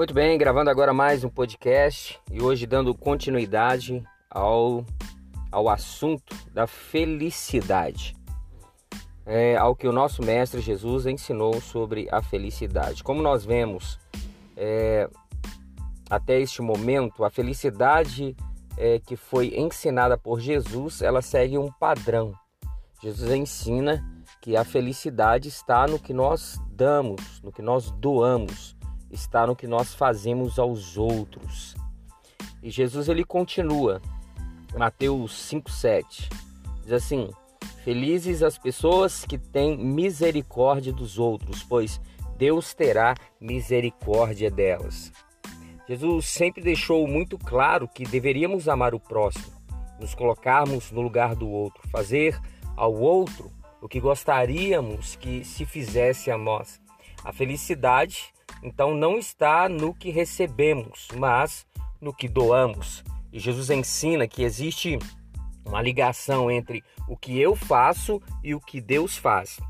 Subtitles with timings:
[0.00, 4.82] Muito bem, gravando agora mais um podcast e hoje dando continuidade ao,
[5.52, 8.16] ao assunto da felicidade.
[9.26, 13.04] É, ao que o nosso Mestre Jesus ensinou sobre a felicidade.
[13.04, 13.98] Como nós vemos
[14.56, 15.06] é,
[16.08, 18.34] até este momento, a felicidade
[18.78, 22.32] é, que foi ensinada por Jesus, ela segue um padrão.
[23.02, 24.02] Jesus ensina
[24.40, 28.79] que a felicidade está no que nós damos, no que nós doamos,
[29.10, 31.74] está no que nós fazemos aos outros.
[32.62, 34.00] E Jesus ele continua,
[34.76, 36.28] Mateus 5:7.
[36.82, 37.30] Diz assim:
[37.84, 42.00] Felizes as pessoas que têm misericórdia dos outros, pois
[42.36, 45.12] Deus terá misericórdia delas.
[45.88, 49.52] Jesus sempre deixou muito claro que deveríamos amar o próximo,
[49.98, 52.38] nos colocarmos no lugar do outro, fazer
[52.76, 56.80] ao outro o que gostaríamos que se fizesse a nós.
[57.24, 58.32] A felicidade,
[58.62, 61.66] então, não está no que recebemos, mas
[62.00, 63.04] no que doamos.
[63.32, 64.98] E Jesus ensina que existe
[65.64, 69.60] uma ligação entre o que eu faço e o que Deus faz.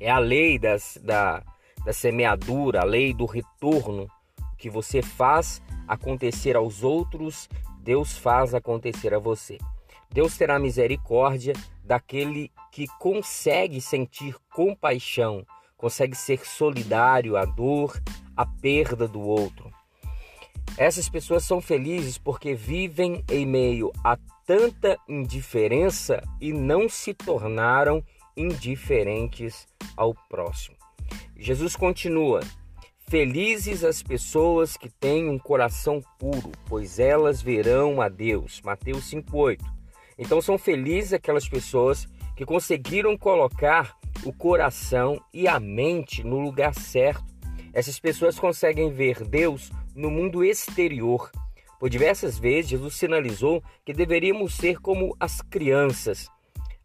[0.00, 1.42] É a lei das, da,
[1.84, 4.08] da semeadura, a lei do retorno
[4.56, 7.48] que você faz acontecer aos outros,
[7.80, 9.58] Deus faz acontecer a você.
[10.10, 11.52] Deus terá misericórdia
[11.84, 15.46] daquele que consegue sentir compaixão,
[15.78, 17.98] consegue ser solidário à dor,
[18.36, 19.72] à perda do outro.
[20.76, 28.04] Essas pessoas são felizes porque vivem em meio a tanta indiferença e não se tornaram
[28.36, 30.76] indiferentes ao próximo.
[31.36, 32.40] Jesus continua:
[33.08, 38.60] Felizes as pessoas que têm um coração puro, pois elas verão a Deus.
[38.62, 39.64] Mateus 5:8.
[40.18, 42.06] Então são felizes aquelas pessoas
[42.38, 47.24] que conseguiram colocar o coração e a mente no lugar certo.
[47.72, 51.32] Essas pessoas conseguem ver Deus no mundo exterior.
[51.80, 56.30] Por diversas vezes Jesus sinalizou que deveríamos ser como as crianças.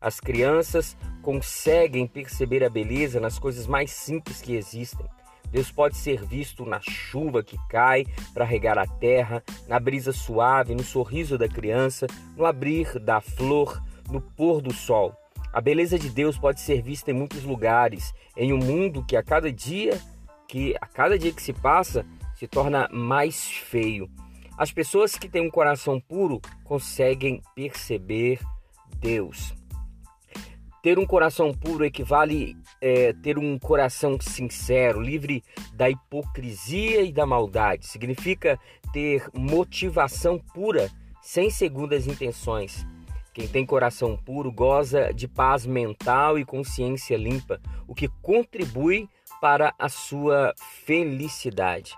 [0.01, 5.05] As crianças conseguem perceber a beleza nas coisas mais simples que existem.
[5.51, 10.73] Deus pode ser visto na chuva que cai para regar a terra, na brisa suave,
[10.73, 15.15] no sorriso da criança, no abrir da flor, no pôr do sol.
[15.53, 19.21] A beleza de Deus pode ser vista em muitos lugares, em um mundo que a
[19.21, 20.01] cada dia
[20.47, 22.05] que a cada dia que se passa
[22.35, 24.09] se torna mais feio.
[24.57, 28.39] As pessoas que têm um coração puro conseguem perceber
[28.97, 29.53] Deus.
[30.81, 35.43] Ter um coração puro equivale é, ter um coração sincero, livre
[35.73, 37.87] da hipocrisia e da maldade.
[37.87, 38.59] Significa
[38.91, 42.85] ter motivação pura, sem segundas intenções.
[43.33, 49.09] Quem tem coração puro goza de paz mental e consciência limpa, o que contribui
[49.41, 50.53] para a sua
[50.85, 51.95] felicidade.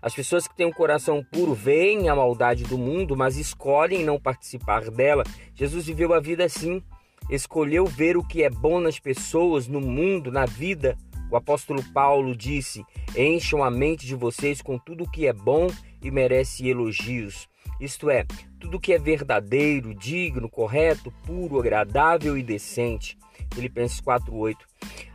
[0.00, 4.20] As pessoas que têm um coração puro veem a maldade do mundo, mas escolhem não
[4.20, 5.24] participar dela.
[5.54, 6.82] Jesus viveu a vida assim
[7.30, 10.96] escolheu ver o que é bom nas pessoas, no mundo, na vida.
[11.30, 12.84] O apóstolo Paulo disse:
[13.16, 15.68] Encham a mente de vocês com tudo o que é bom
[16.02, 17.48] e merece elogios.
[17.80, 18.24] Isto é,
[18.60, 23.18] tudo que é verdadeiro, digno, correto, puro, agradável e decente.
[23.52, 24.56] Filipenses 4:8.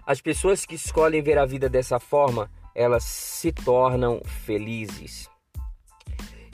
[0.06, 5.30] As pessoas que escolhem ver a vida dessa forma, elas se tornam felizes.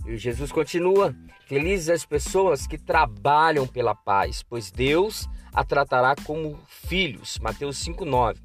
[0.05, 1.15] E Jesus continua:
[1.47, 7.37] Felizes as pessoas que trabalham pela paz, pois Deus a tratará como filhos.
[7.39, 8.39] Mateus 5:9.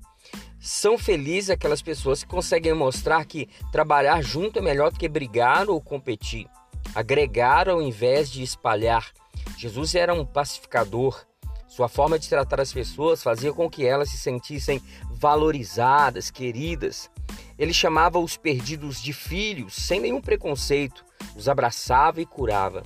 [0.59, 5.71] São felizes aquelas pessoas que conseguem mostrar que trabalhar junto é melhor do que brigar
[5.71, 6.47] ou competir,
[6.94, 9.12] agregar ao invés de espalhar.
[9.56, 11.24] Jesus era um pacificador.
[11.68, 17.10] Sua forma de tratar as pessoas fazia com que elas se sentissem valorizadas, queridas.
[17.58, 21.04] Ele chamava os perdidos de filhos sem nenhum preconceito,
[21.36, 22.82] os abraçava e curava.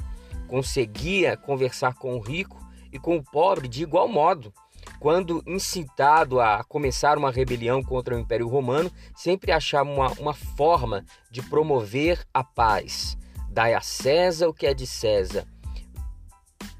[0.48, 2.58] Conseguia conversar com o rico
[2.92, 4.52] e com o pobre de igual modo.
[5.00, 11.04] Quando incitado a começar uma rebelião contra o Império Romano, sempre achava uma, uma forma
[11.30, 13.16] de promover a paz.
[13.54, 15.46] Dai a César o que é de César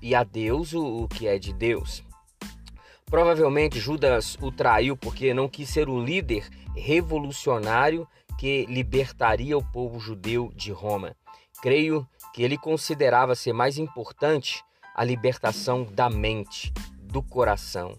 [0.02, 2.02] e a Deus o, o que é de Deus.
[3.06, 8.08] Provavelmente Judas o traiu porque não quis ser o líder revolucionário
[8.40, 11.14] que libertaria o povo judeu de Roma.
[11.62, 12.04] Creio
[12.34, 14.60] que ele considerava ser mais importante
[14.96, 16.72] a libertação da mente,
[17.04, 17.96] do coração.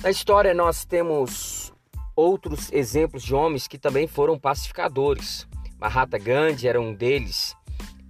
[0.00, 1.72] Na história, nós temos
[2.14, 5.48] outros exemplos de homens que também foram pacificadores.
[5.84, 7.54] Mahatma Gandhi era um deles.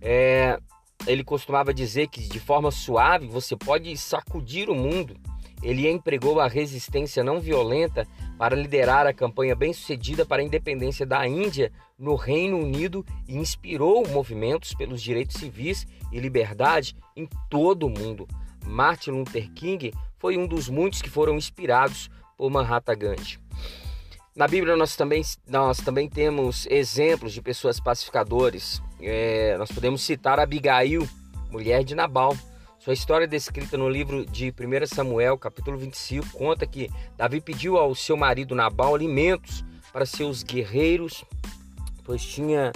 [0.01, 0.61] É,
[1.09, 5.17] ele costumava dizer que de forma suave você pode sacudir o mundo.
[5.61, 8.07] ele empregou a resistência não violenta
[8.39, 14.07] para liderar a campanha bem-sucedida para a independência da Índia no Reino Unido e inspirou
[14.07, 18.29] movimentos pelos direitos civis e liberdade em todo o mundo.
[18.65, 23.41] Martin Luther King foi um dos muitos que foram inspirados por Mahatma Gandhi.
[24.37, 28.83] Na Bíblia nós também, nós também temos exemplos de pessoas pacificadoras.
[29.01, 31.09] É, nós podemos citar Abigail,
[31.53, 32.37] mulher de Nabal.
[32.81, 37.79] Sua história é descrita no livro de 1 Samuel, capítulo 25, conta que Davi pediu
[37.79, 41.25] ao seu marido Nabal alimentos para seus guerreiros,
[42.03, 42.73] pois tinha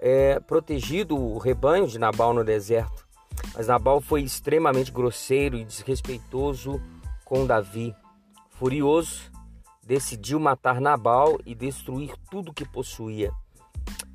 [0.00, 3.06] é, protegido o rebanho de Nabal no deserto.
[3.54, 6.80] Mas Nabal foi extremamente grosseiro e desrespeitoso
[7.22, 7.94] com Davi.
[8.48, 9.30] Furioso,
[9.84, 13.32] decidiu matar Nabal e destruir tudo que possuía.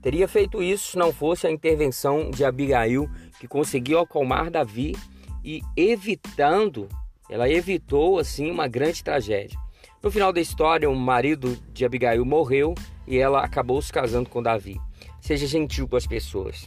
[0.02, 3.10] Teria feito isso se não fosse a intervenção de Abigail,
[3.40, 4.96] que conseguiu acalmar Davi
[5.44, 6.88] e evitando,
[7.30, 9.60] ela evitou assim uma grande tragédia.
[10.02, 12.74] No final da história, o marido de Abigail morreu
[13.06, 14.80] e ela acabou se casando com Davi.
[15.20, 16.66] Seja gentil com as pessoas.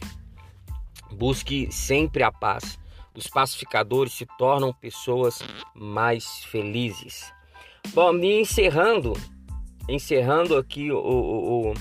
[1.11, 2.79] Busque sempre a paz.
[3.15, 5.39] Os pacificadores se tornam pessoas
[5.73, 7.31] mais felizes.
[7.89, 9.13] Bom, e encerrando,
[9.89, 11.73] encerrando aqui o, o,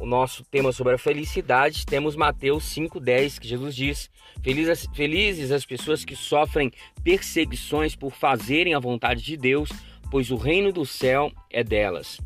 [0.00, 4.10] o, nosso tema sobre a felicidade, temos Mateus 5,10, que Jesus diz:
[4.42, 6.70] felizes, felizes as pessoas que sofrem
[7.02, 9.70] perseguições por fazerem a vontade de Deus,
[10.10, 12.20] pois o reino do céu é delas.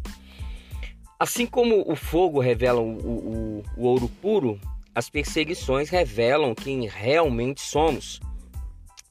[1.18, 4.60] Assim como o fogo revela o, o, o ouro puro,
[4.94, 8.20] as perseguições revelam quem realmente somos.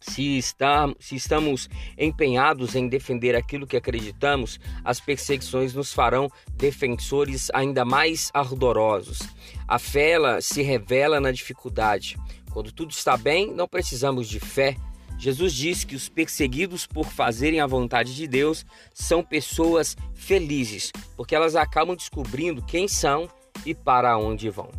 [0.07, 7.49] Se, está, se estamos empenhados em defender aquilo que acreditamos, as perseguições nos farão defensores
[7.53, 9.19] ainda mais ardorosos.
[9.67, 12.17] A fé ela se revela na dificuldade.
[12.51, 14.77] Quando tudo está bem, não precisamos de fé.
[15.17, 21.35] Jesus diz que os perseguidos por fazerem a vontade de Deus são pessoas felizes, porque
[21.35, 23.29] elas acabam descobrindo quem são
[23.65, 24.69] e para onde vão.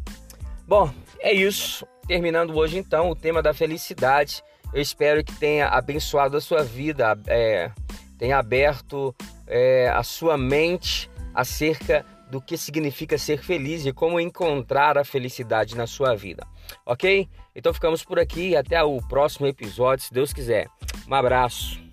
[0.66, 1.86] Bom, é isso.
[2.06, 4.42] Terminando hoje então o tema da felicidade.
[4.72, 7.70] Eu espero que tenha abençoado a sua vida, é,
[8.18, 9.14] tenha aberto
[9.46, 15.76] é, a sua mente acerca do que significa ser feliz e como encontrar a felicidade
[15.76, 16.46] na sua vida.
[16.84, 17.28] Ok?
[17.54, 20.66] Então ficamos por aqui até o próximo episódio, se Deus quiser.
[21.08, 21.85] Um abraço.